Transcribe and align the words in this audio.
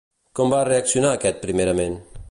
Com 0.39 0.53
va 0.53 0.61
reaccionar 0.69 1.13
aquest 1.19 1.39
primerament? 1.47 2.01